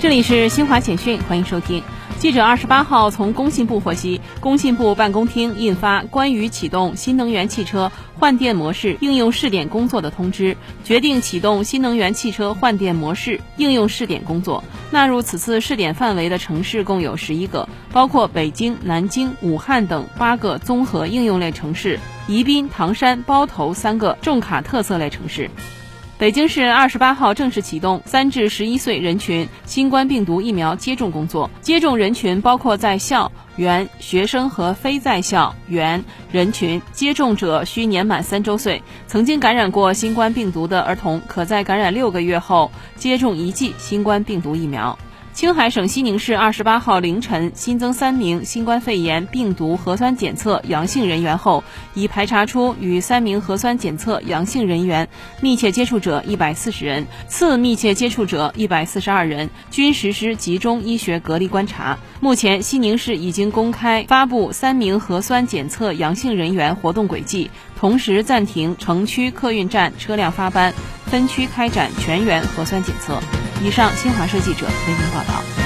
[0.00, 1.82] 这里是新华简讯，欢迎收听。
[2.18, 14.64] 记者二十八号从工信部获悉，工信部办公厅印发关于启动新能源汽车换电模式应用试点工作的通知，决定启动新能源汽车换电模式应用试点工作。
[14.90, 25.50] 纳入此次试点范围的城市共有十一个，包括北京、南京、武汉等八个综合应用类城市，宜宾、唐山、包头三个重卡特色类城市。
[26.20, 36.78] 北京市二十八号正式启动三至十一岁人群新冠病毒疫苗接种工作，接种人群包括在校、园学生和非在校、园人群。
[36.92, 44.98] 接种者需年满三周岁，曾经感染过新冠病毒的儿童可在感染六个月后接种一剂新冠病毒疫苗。
[45.40, 55.08] 青海省西宁市二十八号凌晨新增三名新冠肺炎病毒核酸检测阳性人员后，已排查出与三名核酸检测阳性人员
[55.40, 61.98] 密切接触者一百四十人，次密切接触者一百四十二人，均实施集中医学隔离观察。
[62.20, 70.74] 目前，西宁市已经公开发布三名核酸检测阳性人员活动轨迹，同时暂停城区客运站车辆发班，
[71.06, 73.18] 分区开展全员核酸检测。
[73.62, 75.59] 以上，新华社记者为您报道。